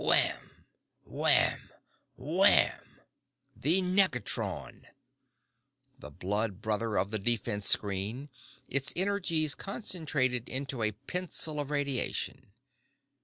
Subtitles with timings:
[0.03, 0.49] Wham,
[1.05, 1.61] wham,
[2.17, 3.01] wham!
[3.55, 4.87] The negatron!
[5.99, 8.31] The blood brother of the defense screen,
[8.67, 12.47] its energies concentrated into a pencil of radiation.